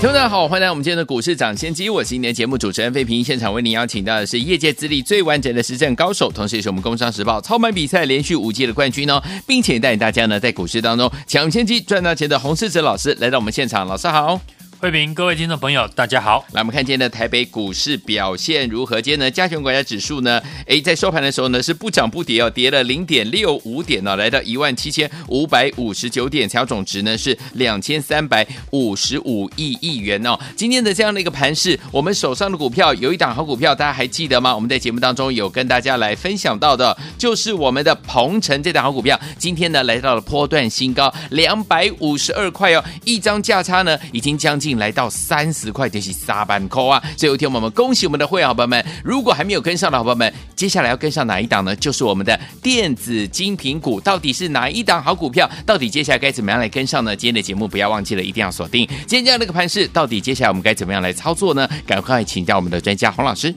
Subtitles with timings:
[0.00, 14.40] 听众大家好，欢迎来到我们今天的股市抢先机，我是今天节目主持人费平，现场为您邀请到的是业界资历最完整的实战高手，同时也是我们工商时报操盘比赛连续五届的冠军哦，并且带领大家呢在股市当中抢先机赚大钱的洪世哲老师来到我们现场，老师好。
[14.80, 16.46] 慧平，各位听众朋友，大家好。
[16.52, 19.02] 来，我们看今天的台北股市表现如何？
[19.02, 30.38] 今天呢，加权股价指数呢，诶，在收盘的时候呢，是不涨不跌哦，跌了零点六五点呢、哦，来到一万七千五百五十九点，成交总值呢是两千三百五十五亿亿元哦。
[30.54, 34.54] 今天的这样的一个盘势，我们手上的股票有一档好股票，大家还记得吗？
[34.54, 44.67] 我们在节目当中有跟大家来分享到的，就是我们的鹏程这档好股票，今天呢来到了波段新高两百五十二块哦，一张价差呢已经将近。
[44.76, 47.02] 来到三十块钱是沙板扣啊！
[47.16, 51.74] 所以有一天我们恭喜我们的会员好朋友们，如果还没有跟上的好朋友们，接下来要跟上哪一档呢？
[51.76, 55.48] 就是我们的电子精品股，到底是哪一档好股票？
[55.64, 57.16] 到底接下来该怎么样来跟上呢？
[57.16, 58.86] 今天的节目不要忘记了，一定要锁定。
[59.06, 61.68] 今天这样的一个盘势，到底接下来我们该怎么样来操作呢？
[61.86, 63.54] 赶快请教我们的专家洪老师。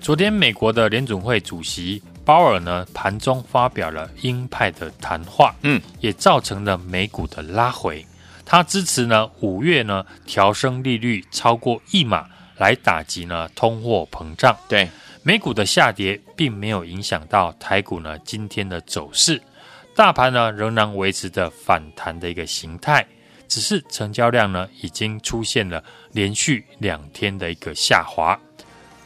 [0.00, 8.04] 昨天美国的联总会主席鲍尔呢，盘中发表了鹰派的谈话，嗯，也造成了美股的拉回。
[8.46, 12.26] 他支持呢，五月呢调升利率超过一码，
[12.58, 14.56] 来打击呢通货膨胀。
[14.68, 14.88] 对，
[15.22, 19.40] 美股的下跌并没有影响到台股呢今天的走势，
[19.96, 23.04] 大盘呢仍然维持着反弹的一个形态，
[23.48, 28.38] 只是成交量呢已经出现了连续两天的一个下滑，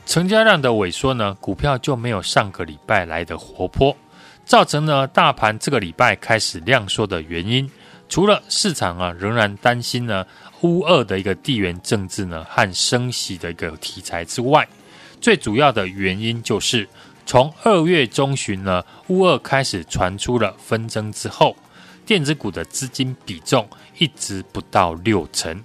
[0.05, 3.97] 成交量的萎缩呢，股票就没有上个礼拜来的活泼，
[4.45, 7.71] 造成呢大盘这个礼拜开始量缩的原因。
[8.09, 10.27] 除了市场啊仍然担心呢
[10.63, 14.67] 乌二的一个地缘政治呢和升息的一个题材之外，
[15.21, 16.89] 最主要的原因就是
[17.27, 21.55] 从二月中旬呢乌二开始传出了纷争之后，
[22.07, 23.69] 电子股的资金比重
[23.99, 25.63] 一直不到六成。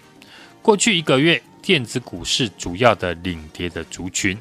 [0.62, 4.38] 过去一个月，电子股是主要的领跌的族群，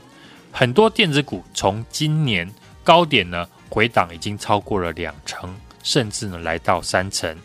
[0.51, 7.37] 很多电子股从今年高点呢回档已经超过了两成，甚至呢来到三成。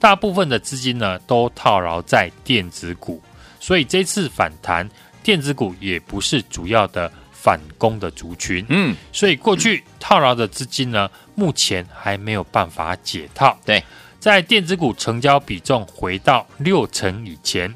[0.00, 3.22] 大部分的资金呢都套牢在电子股，
[3.60, 4.88] 所以这次反弹，
[5.22, 8.64] 电子股也不是主要的反攻的族群。
[8.70, 13.56] 嗯，所以过去套牢的资金呢，目前还没有办法解套。
[13.64, 13.84] 对，
[14.18, 17.72] 在电子股成交比重回到六成以前，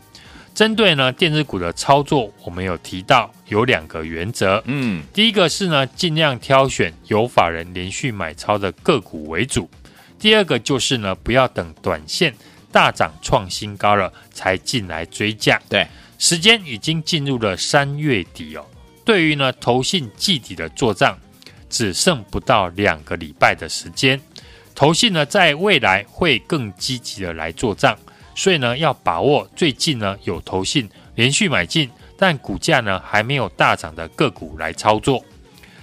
[0.54, 4.62] 针对呢电子股的操作，我们有提到有两个原则。
[4.64, 9.68] 嗯，第一个是呢尽量挑选有法人连续买超的个股为主。
[10.18, 12.34] 第二个就是呢，不要等短线
[12.72, 15.60] 大涨创新高了才进来追价。
[15.68, 15.86] 对，
[16.18, 18.64] 时间已经进入了三月底哦。
[19.04, 21.18] 对于呢，投信季底的做账
[21.68, 24.18] 只剩不到两个礼拜的时间，
[24.74, 27.98] 投信呢在未来会更积极的来做账，
[28.34, 35.22] 所以呢要把握最近呢有投信连续买进，但股价呢还没有大涨的个股来操作。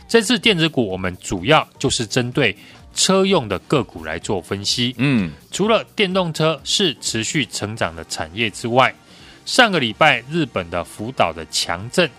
[0.08, 2.58] 这次电子股我们主要就是针对。
[2.94, 8.94] 车用的个股来做分析，嗯，除了电动车是持续成长的产业之外，
[9.46, 12.10] 上个礼拜日本的福岛的强震，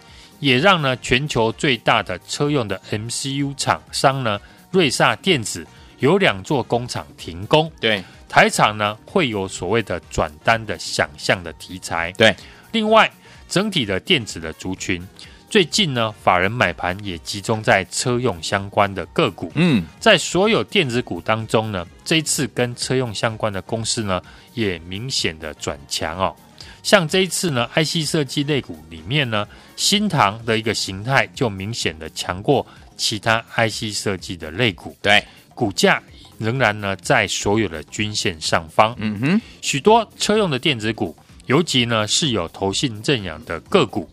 [0.41, 4.41] 也让呢全球最大的车用的 MCU 厂商呢
[4.71, 5.66] 瑞萨电子
[5.99, 12.34] 有两座工厂停工，对，台厂呢会有所谓的转单的想象的题材，对，
[12.72, 13.11] 另外
[13.49, 15.06] 整体的电子的族群。
[15.53, 19.53] 最近呢，法人买盘也集中在车用相关的个股。
[19.55, 24.23] 嗯，在所有电子股当中呢，这一次跟车用相关的公司呢，
[24.55, 26.35] 也明显的转强哦。
[26.83, 29.47] 像这一次呢，IC 设计类股里面呢，
[29.77, 34.97] 新唐的一个形态就明显的强过其他 IC 设计的类股。
[35.03, 35.23] 对，
[35.55, 36.03] 股价
[36.38, 38.94] 仍然呢在所有的均线上方。
[38.97, 44.09] 嗯哼，许多车用的电子股，尤其呢是有投信认养的个股。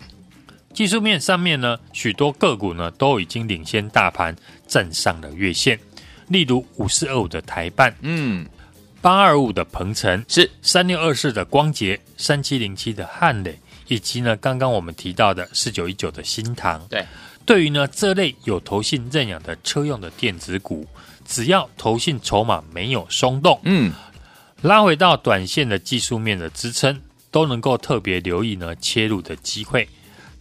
[0.80, 4.34] 技术面上面呢，许多个股呢都已经领先大盘
[4.66, 5.78] 站上了月线，
[6.30, 8.48] 例如五四二五的台半，嗯，
[9.02, 13.60] 八二五的鹏程，是三六二四的光捷，三七零七的汉磊，
[13.90, 16.82] 以及呢刚刚我们提到的四九一九的新唐。
[16.88, 17.06] 对，
[17.46, 20.88] 对于呢这类有投信认养的车用的电子股，
[21.26, 23.92] 只要投信筹码没有松动，嗯，
[24.62, 27.02] 拉回到短线的技术面的支撑，
[27.32, 29.86] 都能够特别留意呢切入的机会。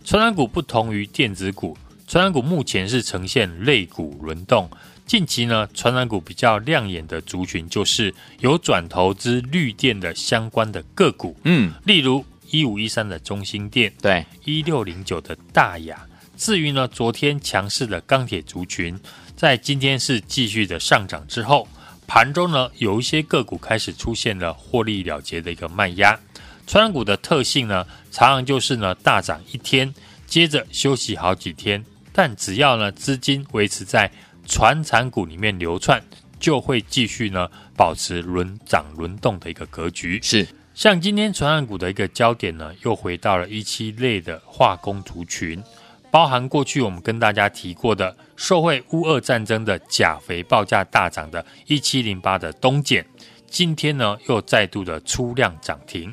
[0.09, 1.77] 传染股不同于电子股，
[2.07, 4.67] 传染股目前是呈现类股轮动。
[5.05, 16.07] 近期呢，传染股比较亮眼的族群就是有转投资绿电的相关的个股，嗯，例如一五一三的中兴电，对，一六零九的大雅。
[16.39, 18.99] 至于呢，昨天强势的钢铁族群，
[19.37, 21.69] 在今天是继续的上涨之后，
[22.07, 26.19] 盘中呢有一些个股开始出现了获利了结的一个卖压。
[26.67, 27.87] 传产股的特性呢，
[28.19, 29.95] 常常就是呢大涨一天，
[30.27, 34.11] 接着休息好几天，但只要呢资金维持在
[34.45, 36.03] 传产股里面流窜，
[36.41, 40.19] 就会继续呢保持轮涨轮动的一个格局。
[40.21, 40.45] 是
[40.75, 45.63] 像今天传产股的一个焦点呢，又回到了一期类的化工族群，
[46.11, 53.07] 包含过去我们跟大家提过的受惠乌俄战争的钾肥报价大涨的一七零八的东碱，
[53.47, 56.13] 今天呢又再度的出量涨停。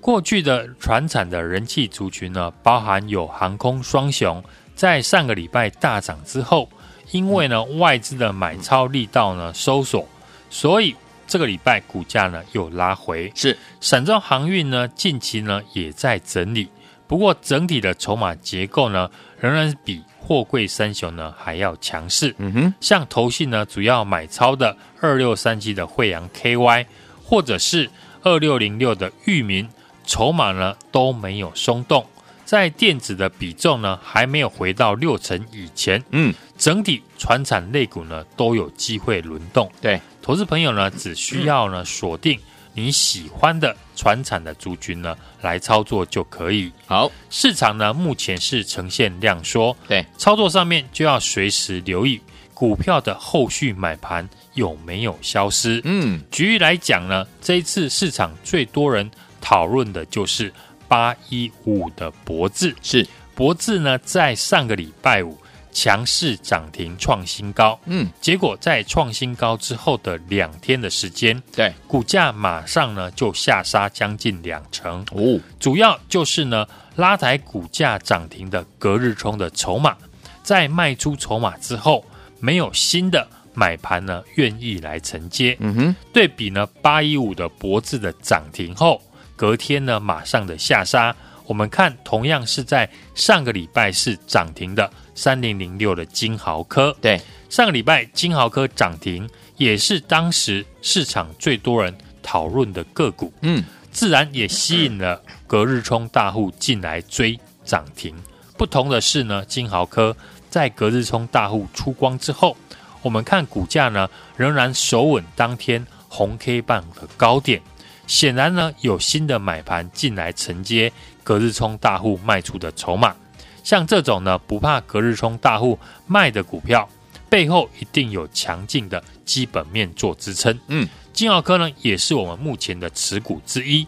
[0.00, 4.42] 过去的传产的人气族群呢，包含有航空双雄，
[4.74, 6.68] 在上个礼拜大涨之后。
[7.10, 10.06] 因为呢，外资的买超力道呢收缩，
[10.50, 10.94] 所以
[11.26, 13.32] 这个礼拜股价呢又拉回。
[13.34, 16.68] 是，散装航运呢近期呢也在整理，
[17.06, 19.10] 不过整体的筹码结构呢
[19.40, 22.34] 仍然比货柜三雄呢还要强势。
[22.36, 26.84] 嗯哼，像投信呢主要买超的二六三七的惠阳 KY，
[27.24, 27.88] 或者是
[28.22, 29.66] 二六零六的裕民，
[30.08, 32.04] 筹码呢都没有松动。
[32.44, 39.70] 在电子的比重呢还没有回到六成以前，嗯，整体船产类股呢都有机会轮动。
[39.82, 42.40] 对，投资朋友呢只需要呢锁定
[42.72, 46.72] 你喜欢的船产的族群呢来操作就可以。
[46.86, 52.18] 好，市场呢目前是呈现量缩，对，操作上面就要随时留意
[52.54, 55.82] 股票的后续买盘有没有消失。
[55.84, 59.10] 嗯，举例来讲呢，这一次市场最多人
[59.48, 60.52] 讨论的就是。
[60.90, 63.06] 八一五五的博智是。
[63.34, 65.36] 博智呢，在上个礼拜五
[65.70, 75.04] 强势涨停创新高，嗯，结果在创新高之后的两天的时间，对，股价马上呢就下杀将近两成。
[75.12, 76.66] 哦，主要就是呢
[76.96, 79.94] 拉抬股价涨停的隔日冲的筹码，
[80.42, 82.02] 在卖出筹码之后，
[82.40, 89.02] 没有新的买盘呢愿意来承接，嗯哼，对比呢八一五的博智的涨停后。
[89.38, 91.14] 隔天呢，马上的下杀。
[91.46, 96.94] 我们看，同样是在上个礼拜是涨停的三零零六的金豪科。
[97.00, 97.18] 对，
[97.48, 99.26] 上个礼拜金豪科涨停，
[99.56, 103.32] 也是当时市场最多人讨论的个股。
[103.42, 108.14] 嗯，自然也吸引了隔日冲大户进来追涨停。
[108.58, 110.14] 不同的是呢，金豪科
[110.50, 112.54] 在隔日冲大户出光之后，
[113.00, 117.62] 我们看股价呢，仍然守稳当天红 K 棒的高点。
[118.08, 120.90] 显然呢，有新的买盘进来承接
[121.22, 123.14] 隔日冲大户卖出的筹码。
[123.62, 126.88] 像这种呢，不怕隔日冲大户卖的股票，
[127.28, 130.58] 背后一定有强劲的基本面做支撑。
[130.68, 133.86] 嗯，金奥科呢，也是我们目前的持股之一。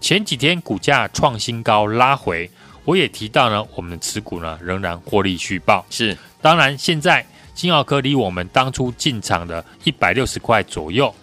[0.00, 2.50] 前几天股价创新高拉回，
[2.84, 5.86] 我也提到呢，我们的持股呢仍然获利续报。
[5.90, 7.24] 是，当然现在
[7.54, 11.14] 金奥科离我们当初进场的一百六十块左右。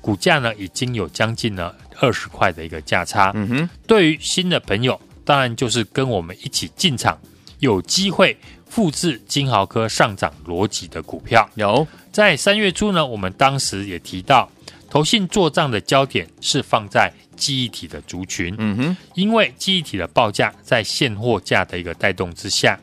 [0.00, 3.30] 股价呢已经有将近呢二十块的一个价差。
[3.34, 7.18] 嗯哼，对于新的朋友，当然就是跟我们一起进场，
[7.58, 8.36] 有机会
[8.66, 11.48] 复制金豪科上涨逻辑的股票。
[11.54, 14.50] 有在三月初呢，我们当时也提到，
[14.88, 18.54] 投信做账的焦点是放在记忆体的族群。
[18.56, 22.80] 嗯哼，因为记忆体的报价在现货价的一个带动之下，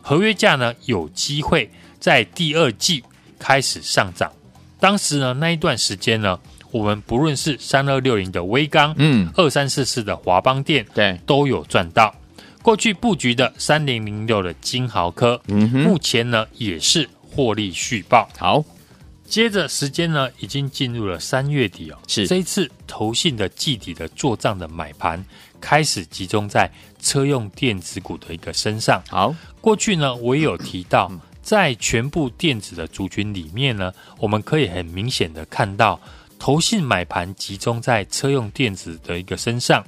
[0.00, 1.68] 合约价呢有机会
[1.98, 3.02] 在第二季
[3.40, 4.30] 开始上涨。
[4.78, 6.38] 当时呢那一段时间呢。
[6.70, 12.14] 我们不论是三二六零的威刚，嗯，二三四四的华邦电，对，都有赚到。
[12.62, 18.28] 过去布局的三零零六的金豪科，嗯哼，目前呢也是获利续报。
[18.36, 18.62] 好，
[19.24, 25.24] 接着时间呢已经进入了三月底哦，是这一次投信的季底的做账的买盘
[25.58, 29.02] 开始集中在车用电子股的一个身上。
[29.08, 31.10] 好，过去呢我也有提到，
[31.42, 35.98] 在全部电子的族群里面呢，我们可以很明显的看到。
[36.40, 39.84] 投信买盘集中在车用电子的一个身上，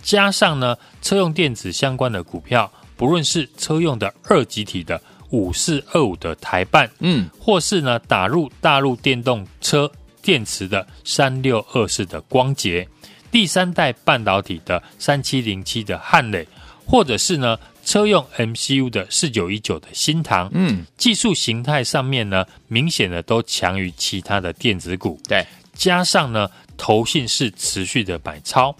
[0.00, 9.90] 加上呢车用电子相关的股票，不论是车用的二极体的五四二五的台半，嗯，或是呢打入大陆电动车
[10.22, 12.88] 电池的三六二四的光捷，
[13.32, 16.46] 第三代半导体的三七零七的汉磊，
[16.86, 25.44] 或者是呢车用 MCU 的四九一九的新唐，嗯，技术形态上面呢明显的都强于其他的电子股，对。
[25.76, 28.74] 加上呢，投信是持续的买超，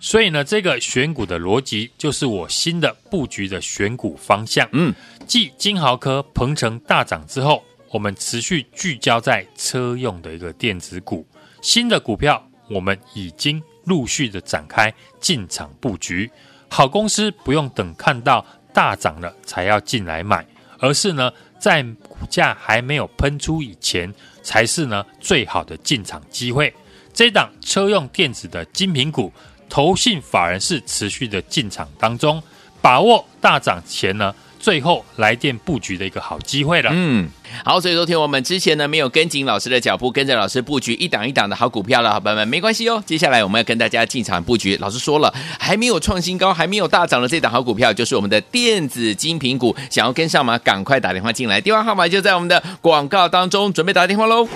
[0.00, 4.68] 所以呢，这个选股的逻辑就是我新的布局的选股方向。
[4.72, 4.94] 嗯，
[5.26, 11.26] 继金豪科、鹏程大涨之后，我们持续聚焦在车用的一个电子股。
[11.60, 16.30] 新的股票，我们已经陆续的展开进场布局。
[16.70, 20.46] 好公司不用等看到大涨了才要进来买，
[20.78, 26.72] 而是呢，在股价还没有喷出以前，才是呢最好的进场机会。
[27.12, 29.32] 这档车用电子的精品股，
[29.68, 32.42] 投信法人是持续的进场当中，
[32.80, 34.34] 把握大涨前呢，
[34.68, 36.90] 最后来电布局的一个好机会了。
[36.92, 37.26] 嗯，
[37.64, 43.02] 好，所以昨天我们之前呢没有跟紧老师的脚步，跟着老师布局一档一档的好股票了，好朋友们没关系哦。
[43.06, 49.74] 接下来我们要跟大家进场布局，老师说了，还没有创新高，还没有大涨的这档好股票，就是我们的电子精品股。
[49.88, 50.58] 想要跟上吗？
[50.58, 54.46] 赶快打电话进来，电话号码就在我们的广告当中，准备打电话喽。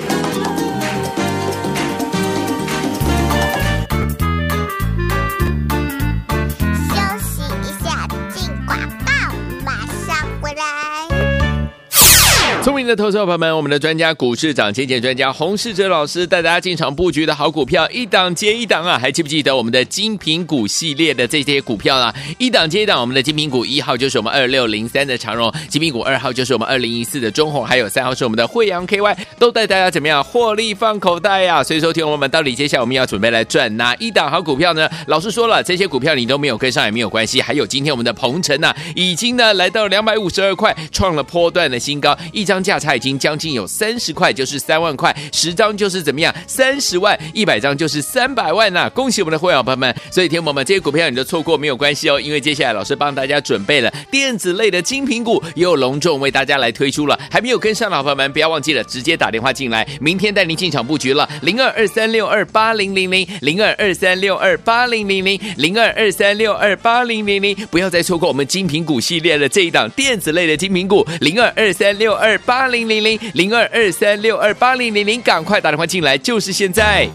[12.63, 18.97] 聪明的投资者朋友们，我们的专家股市涨跌专家洪世哲老师带大家进场布局的好股票，一档接一档啊！
[18.97, 22.15] 还记不记得我们的精品股系列的这些股票啊？
[22.39, 31.65] 一档接一档，我们的精品股一号就是我们二六零三的长荣，精品股二号就是我们二零一四的中鸿，还有三号是我们的惠阳 KY，都带大家怎么样获利放口袋呀、啊？
[31.65, 34.89] 所以说，听我们到底接下来我们要准备来赚哪一档好股票呢？
[35.09, 42.52] 老师说了，这些股票你都没有跟上也没有关系，还有今天我们的鹏程呢，已经呢来到两百五十二块，创了波段的新高，一张。
[42.53, 49.97] 张价差已经将近有三十块，就是三万块，十张就是怎么样，三十万，一百张就是三百万呐、恭喜我们的会员朋友们！
[50.11, 57.19] 所以，听我们这些股票你都错过没有关系哦，因为接下来老师帮大家准备了电子类的精品股，也有隆重为大家来推出了。
[57.31, 61.27] 还没有跟上的朋友们，不要忘记了，直接打电话进来，明天带您进场布局了。
[61.41, 72.39] 零二二三六二八零零零，零二二三六二八零零零，零二二三六二八零零零，不要再错过我们精品股系列的这一档电子类的精品股，零二二三六二。
[72.45, 77.09] 八零零零零二二三六二八零零零，赶快打电话进来，就是现在。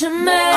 [0.00, 0.49] Chanel.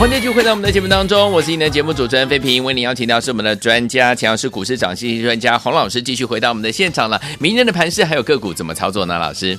[0.00, 7.20] 欢迎继续回到我们的节目当中，我是你的节目主持人费平，为您邀请到是我们的专家，强势股市涨息专家洪老师，继续回到我们的现场了。
[7.38, 9.18] 明天的盘市还有个股怎么操作呢？
[9.18, 9.58] 老师，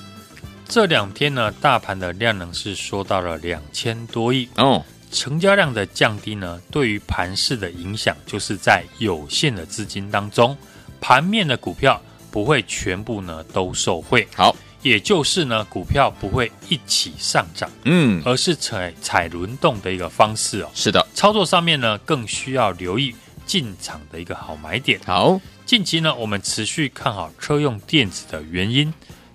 [0.67, 10.57] 这两天呢，大盘的量能是缩到了两千多亿哦，成交量的降低呢，对于盘市的影响就是在有限的资金当中，
[10.99, 14.27] 盘面的股票不会全部呢都受惠。
[14.35, 20.69] 好，也就是呢，股票不会一起上涨，嗯，而是采采轮动的一个方式哦。
[20.73, 24.99] 是的，操作上面呢，更需要留意进场的一个好买点。
[25.05, 28.93] 好，近期呢，我们持续看好车用电子的原因。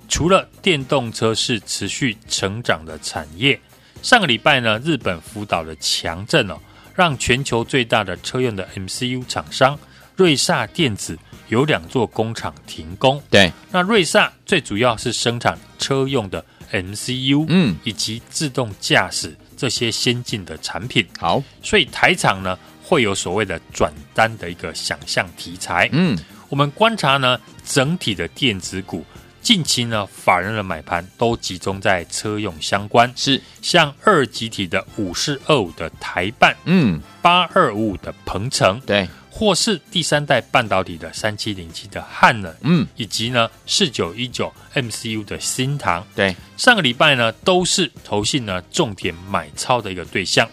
[0.08, 3.60] 除了电动车是持续成长的产业，
[4.02, 6.56] 上个礼拜呢，日本福岛的强震哦，
[6.94, 9.76] 让全球最大的车用的 MCU 厂商
[10.14, 13.22] 瑞萨电子有两座工厂停工。
[13.30, 21.06] 对，那瑞萨最主要是生产车用的 MCU，嗯，以及自动驾驶这些先进的产品。
[21.18, 25.88] 好，所以台厂呢会有所谓的转单的一个想象题材。
[25.92, 29.04] 嗯，我们观察呢整体的电子股。
[29.42, 50.48] 近期呢，法人的买盘都集中在车用相关，是像二极体的五四二五的台半，嗯，八二五五的鹏程，对，或是第三代半导体的三七零七的汉能，嗯，以及呢四九一九 MCU 的新唐，对，上个礼拜呢都是投信呢重点买超的一个对象，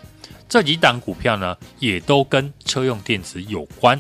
[0.50, 3.98] 这几档股票呢也都跟车用电子有关。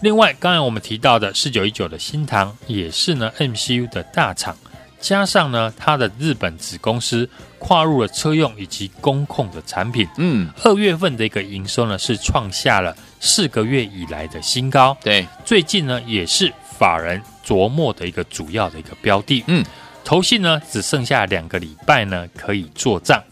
[0.00, 4.56] 另外，刚才我们提到的四九一九的新唐也是呢 MCU 的大厂，
[5.04, 19.62] 加上呢它的日本子公司跨入了车用以及工控的产品，嗯，二月份的一个营收呢是创下了四个月以来的新高，对，最近呢也是法人琢磨的一个主要的一个标的，嗯，
[20.02, 23.22] 投信呢只剩下两个礼拜呢可以做账，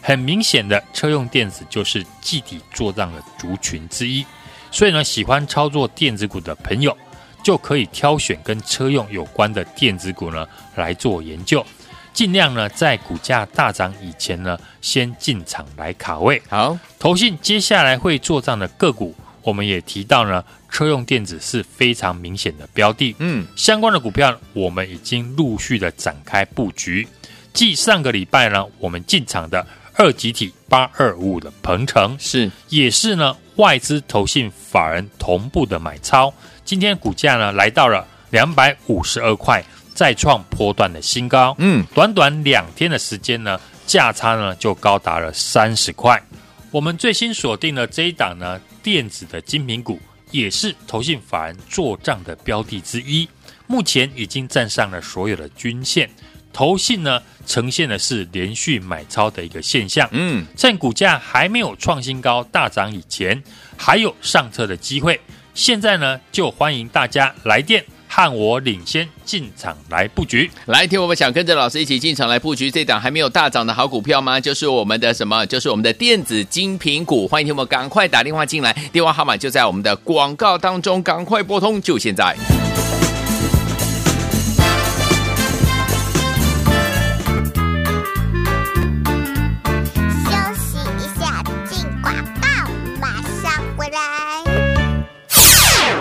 [0.00, 4.24] 很明显的车用电子就是季底做账的族群之一。
[4.70, 6.96] 所以呢，喜欢操作电子股的朋友，
[7.42, 11.64] 就可以挑选跟车用有关的电子股呢来做研究，
[12.12, 16.42] 尽量呢在股价大涨以前呢，先进场来卡位。
[16.48, 23.14] 好，投信接下来会做账的个股，我们也提到呢，车用电子是非常明显的标的。
[23.18, 27.06] 嗯，相关的股票我们已经陆续的展开布局，
[27.52, 33.36] 继上个礼拜呢，我们进场的二级体八二五五的鹏程是，也是呢。
[33.56, 36.32] 外资投信法人同步的买超，
[36.68, 41.56] 今天股价呢来到了两百五十二块，再创波段的新高。
[41.56, 46.22] 嗯，短短两天的时间呢，价差呢就高达了三十块。
[46.70, 49.98] 我们最新锁定的这一档呢，电子的精品股，
[50.30, 53.26] 也是投信法人做账的标的之一，
[53.66, 56.10] 目前已经站上了所有的均线。
[56.52, 60.06] 投信呢，呈现的是连续买超的一个现象。
[60.12, 63.42] 嗯，趁股价还没有创新高大涨以前，
[63.78, 65.18] 还有上车的机会。
[65.58, 70.48] 现在呢，就欢迎大家来电和我领先进场来布局。
[70.66, 74.38] 来听我们想跟着老师一起进场来布局这档还没有大涨的好股票吗？
[74.38, 75.44] 就是我们的什么？
[75.46, 77.26] 就是我们的电子精品股。
[77.26, 82.36] 欢迎听我们赶快打电话进来，电话号码就在我们的广告当中，赶快拨通，就现在。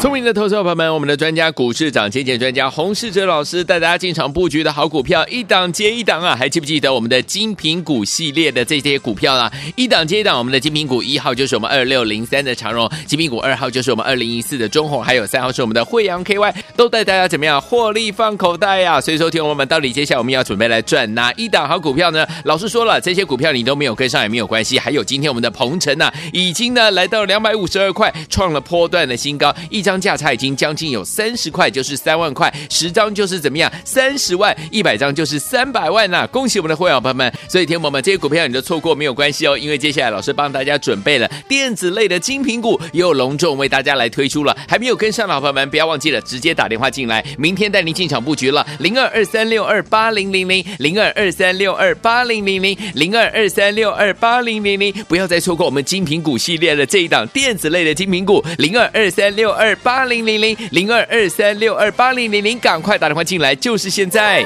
[0.07, 6.33] 聪明的投资者朋友们，我们的专家股市涨跌点专家洪世哲老师带大家进场布局的好股票，一档接一档啊！
[6.33, 9.51] 还记不记得我们的精品股系列的这些股票呢？
[9.75, 19.01] 一档接一档，我们的精品股一号就是我们二六零三的长荣，精品股二号就是我们二零一四的中鸿，还有三号是我们的惠阳 KY，都带大家怎么样获利放口袋呀、啊？
[19.01, 22.25] 所以说，听我们到底接下来我们要准备来赚哪一档好股票呢？
[22.45, 37.33] 老师说了，这些股票你都没有跟上也没有关系，还有今天我们的鹏程呢，已经呢来到两百五十二块，创了波段的新高，一张价差已经将近有三十块，就是三万块，十张就是怎么样，三十万，一百张就是三百万呐、恭喜我们的会员朋友们！
[37.49, 44.55] 所以，天宝们这些股票你都错过没有关系哦，因为接下来老师帮大家准备了电子类的精品股，又隆重为大家来推出了。
[44.67, 48.65] 还没有跟上的朋友们，不要忘记了，直接打电话进来，明天带您进场布局了。
[48.79, 64.45] 零二二三六二八零零零，零二二三六二八零零零，零二二三六二八零零零，不要再错过我们精品股系列的这一档电子类的精品股，零二二三六二八零零零，零二二三六二八零零零，赶快打电话进来，就是现在。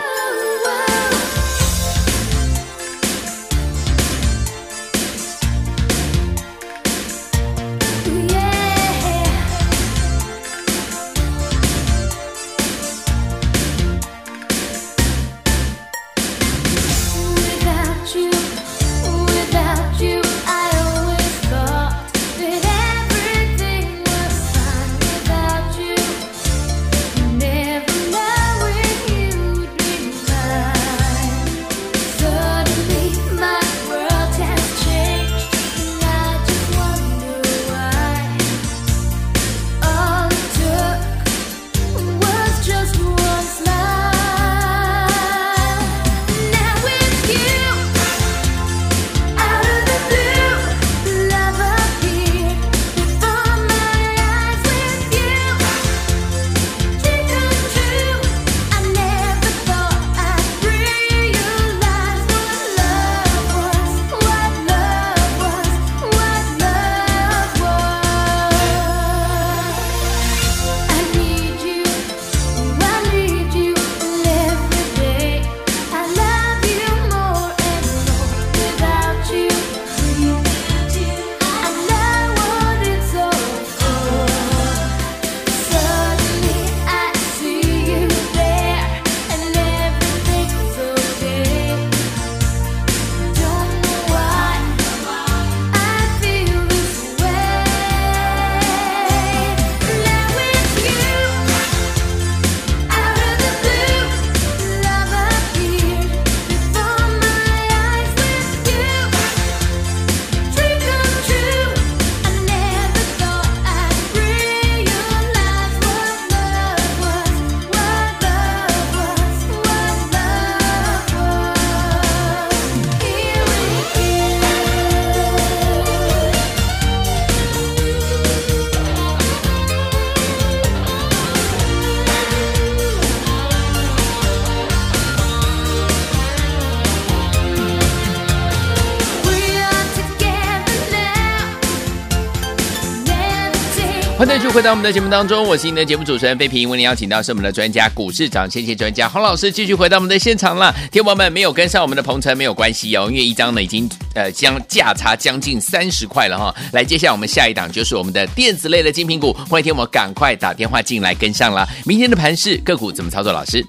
[144.53, 146.69] 回到我们的节目当中，我是您的节目主持人费平。
[146.69, 150.75] 为您邀请到是我们的专家股市涨先机专家洪老师，继续回到我们的现场了。
[150.91, 156.53] 听友们没有跟上我们的鹏程没有关系哦，因为一张呢已经呃将价差将近三十块了哈。
[156.73, 161.65] 来，接下来我们下一档就是我们的电子类的精品股，欢迎听我赶快打电话进来跟上了。
[161.85, 163.31] 明天的盘市个股怎么操作？
[163.31, 163.65] 老师，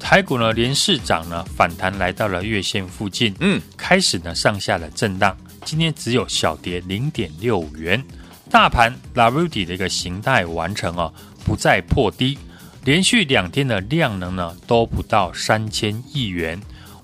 [0.00, 8.02] 台股呢连市涨呢反弹来到了月线附近，嗯，开始呢上下的震荡，今天只有小跌零点六五元。
[8.50, 11.12] 大盘 W 底的一个形态完成哦，
[11.44, 12.38] 不再破低，
[12.84, 16.58] 连续两天的量能呢都不到三千亿元，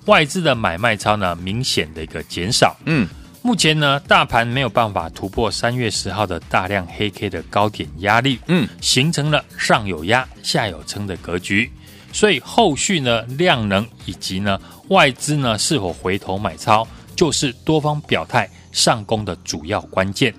[0.05, 2.75] 外资的买卖超呢明显的一个减少。
[2.85, 3.07] 嗯，
[3.43, 11.71] 目前呢大盘没有办法突破三月十号的大量黑 K 的高点压力，嗯，形成了上有压下有撑的格局，
[12.11, 20.33] 所以后续呢量能以及呢外资呢是否回头买超，就是多方表态上攻的主要关键。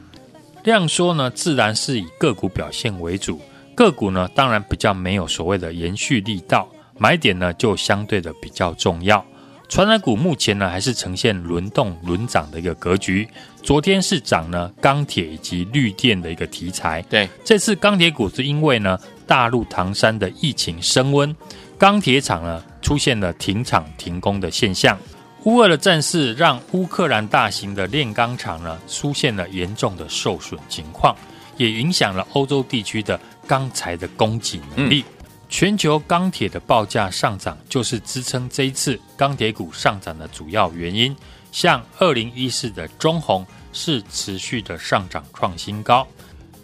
[0.67, 3.41] 量缩呢，自然是以个股表现为主。
[3.77, 9.25] 个股呢，当然比较没有所谓的延续力道，买点呢就相对的比较重要。
[9.69, 13.29] 传产股目前呢还是呈现轮动轮涨的一个格局。
[13.63, 17.01] 昨天是涨呢钢铁以及绿电的一个题材。
[17.03, 21.35] 对，这次钢铁股是因为呢大陆唐山的疫情升温，
[21.79, 24.99] 钢铁厂呢出现了停厂停工的现象。
[25.47, 31.15] 乌俄的战事让乌克兰大型的炼钢厂呢出现了严重的受损情况，
[31.57, 35.05] 也影响了欧洲地区的钢材的供给能力。
[35.07, 41.15] 嗯、全球钢铁的报价上涨，就是支撑这一次钢铁股上涨的主要原因。
[41.53, 46.05] 像二零一四的中红是持续的上涨创新高，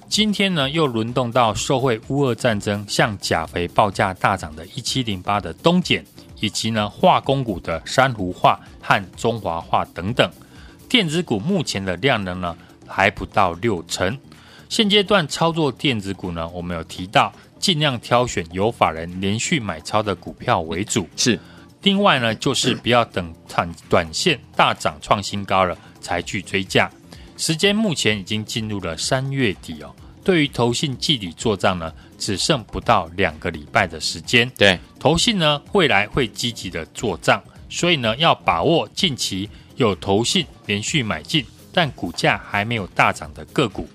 [0.09, 6.05] 今天呢又轮动到受惠乌俄战争，向钾肥报价大涨的一七零八的东碱。
[6.43, 10.29] 以及呢，化工股的珊瑚化和中华化等等，
[10.89, 14.19] 电子股目前的量能呢还不到六成。
[14.69, 21.09] 现阶段操作电子股呢，我们有提到尽量挑选有法人连续买超的股票为主。
[21.17, 21.39] 是，
[21.83, 26.91] 另外呢，就是不要等短短线大涨创新高了才去追价。
[27.37, 29.95] 时间目前已经进入了三月底哦。
[30.25, 34.49] 对于投信季底做账呢，只剩不到两个礼拜的时间。
[34.57, 43.89] 对，投信呢未来会积极的做账，所以呢要把握近期有投信连续买进，但股价还没有大涨的个股。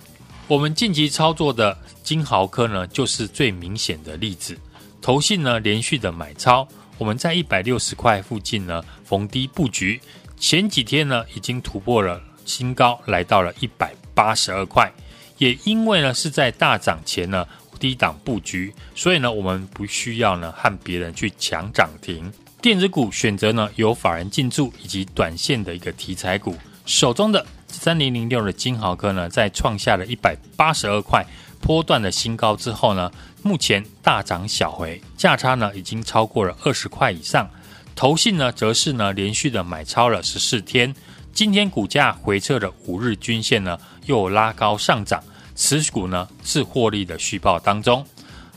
[0.48, 4.58] 我们近期操作的金豪科呢，就是最明显的例子。
[5.02, 10.02] 投信呢连续的买超，我们在一百六十块附近呢逢低布局，
[10.38, 14.92] 前几天呢已经突破了新高，来到了一百八十二块。
[15.38, 17.46] 也因为呢是在大涨前呢
[17.80, 22.32] 低档布局，所以呢我们不需要呢和别人去抢涨停。
[22.60, 31.24] 电子股选择呢有法人进驻以及短线的一个题材股，手中的三零零六的金豪科呢在创下了一百八十二块
[31.62, 33.12] 波段的新高之后呢，
[33.44, 37.48] 目前大涨小回，价差呢已经超过了二十块以上。
[37.96, 40.96] 投信呢则是呢连续的买超了十四天。
[41.38, 45.24] 今天股价回撤的五日均线呢，又拉高上涨，
[45.56, 48.04] 持股呢是获利的续报当中。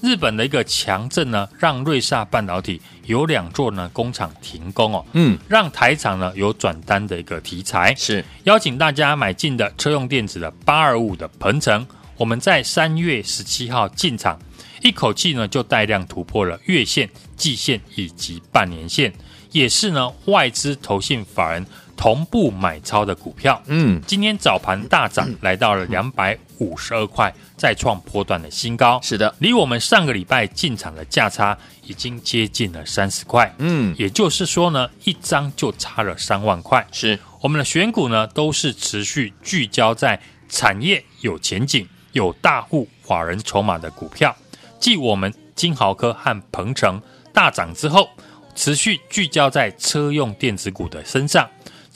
[0.00, 7.94] 日本的一个强震呢，让瑞萨半导体有两座呢工厂停工哦，嗯，让台厂呢有转单的一个题材。
[7.96, 14.40] 是邀请大家买进的车用电子的八二五的鹏程，我们在三月十七号进场，
[14.80, 19.12] 一口气呢就带量突破了月线、季线以及半年线，
[19.52, 21.66] 也是呢外资投信法人。
[22.00, 28.98] 同步买超的股票，嗯，今天早盘大涨，来到了两百五十二块，再创波段的新高。
[29.02, 36.86] 是的，离我们上个礼拜进场的价差已经接近了三十块，嗯，也就是说呢，一张就差了三万块。
[36.90, 44.34] 是，我们的选股呢，都是持续聚焦在产业有前景、有大户法人筹码的股票。
[44.78, 46.98] 继我们金豪科和鹏程
[47.34, 48.08] 大涨之后，
[48.54, 51.46] 持续聚焦在车用电子股的身上。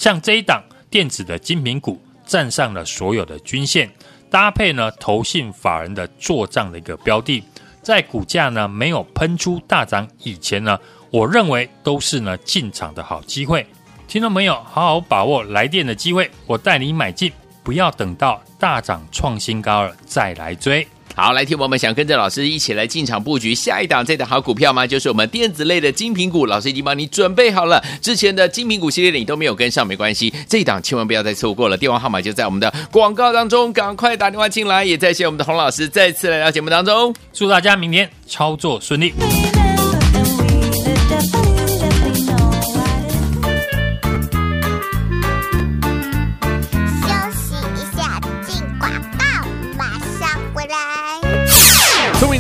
[0.04, 3.90] 像这一档电子的精品股站上了所有的均线，
[4.28, 7.42] 搭配呢投信法人的做账的一个标的，
[7.80, 10.78] 在股价呢没有喷出大涨以前呢，
[11.10, 13.66] 我认为都是呢进场的好机会。
[14.06, 20.86] 听众朋友，好好把握来电的机会，我带你买进，不要等到大涨创新高了再来追。
[21.16, 24.84] 好，来听我们想跟着老师一起来进场布局下一档这档好股票吗？
[24.84, 27.80] 就是我们电子类的精品股，老师已经帮你准备好了。
[28.02, 31.76] 之前的精品股系列你都没有跟上，没关系，这一档千万不要再错过了。
[31.76, 34.84] 电话号码就在我们的广告当中，赶快打电话进来。
[34.84, 39.14] 也再谢我们的洪老师再次来到节目当中，祝大家明天操作顺利。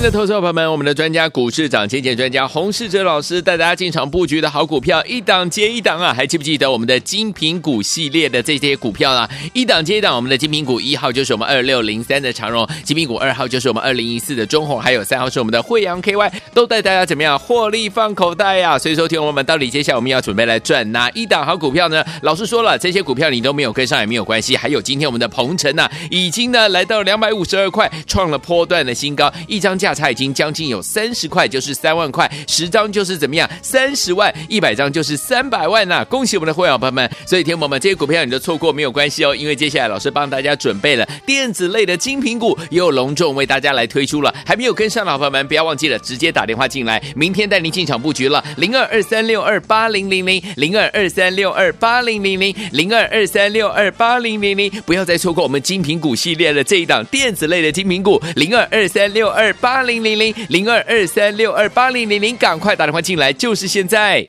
[0.04, 6.12] 的投资者朋友们，我们的专家股市涨跌点专家洪世哲老师带大家进场布局的好股票，一档接一档啊！
[6.12, 9.26] 还记不记得我们的精品股系列的这些股票啊？
[9.54, 18.78] 一档接一档，我们的精品股一号就是我们二六零三的长荣，精品股二号就是我们二零一四的中鸿，还有三号是我们的惠阳 KY，都带大家怎么样获利放口袋呀、啊？
[18.78, 22.04] 所以说，听我们到底接下来我们要准备来赚哪一档好股票呢？
[22.20, 37.10] 老师说了，这些股票你都没有跟上也没有关系，还有今天我们的鹏程呢，已经呢来到两百五十二块，创了波段的新高，一张价差已经将近有三十块，就是三万块，十张就是怎么样，三十万，一百张就是三百万呐、恭喜我们的会员朋友们！
[37.26, 44.34] 所以，天宝们这些股票你都错过没有关系哦，因为接下来老师帮大家准备了电子类的精品股，又隆重为大家来推出了。
[44.44, 48.44] 还没有跟上的朋友们，不要忘记了，直接打电话进来，明天带您进场布局了。
[48.56, 64.26] 零二二三六二八零零零，零二二三六二八零零零，零二二三六二八零零零，不要再错过我们精品股系列的这一档电子类的精品股，零二二三六二八零零零，零二二三六二八零零零，赶快打电话进来，就是现在。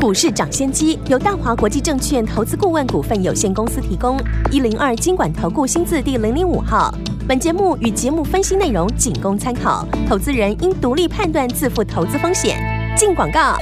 [0.00, 4.18] 股市涨先机由大华国际证券投资顾问股份有限公司提供，
[4.50, 6.94] 一零二经管投顾新字第零零五号。
[7.26, 12.58] 本节目与节目分析内容仅供参考，投资人应独立判断，自负投资风险。
[12.96, 13.56] 进广告。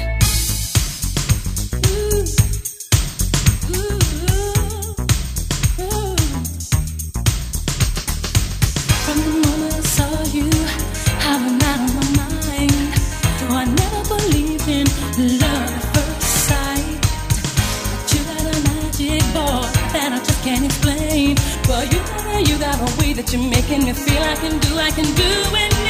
[23.32, 25.81] You're making me feel I can do, I can do it.